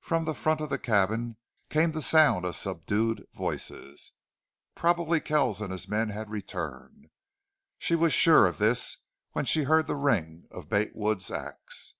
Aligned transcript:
From 0.00 0.24
the 0.24 0.34
front 0.34 0.60
of 0.60 0.68
the 0.68 0.80
cabin 0.80 1.36
came 1.68 1.92
the 1.92 2.02
sound 2.02 2.44
of 2.44 2.56
subdued 2.56 3.24
voices. 3.34 4.10
Probably 4.74 5.20
Kells 5.20 5.60
and 5.60 5.70
his 5.70 5.86
men 5.88 6.08
had 6.08 6.28
returned, 6.28 7.02
and 7.04 7.10
she 7.78 7.94
was 7.94 8.12
sure 8.12 8.48
of 8.48 8.58
this 8.58 8.96
when 9.30 9.44
she 9.44 9.62
heard 9.62 9.86
the 9.86 9.94
ring 9.94 10.48
of 10.50 10.68
Bate 10.68 10.96
Wood's 10.96 11.30
ax. 11.30 11.94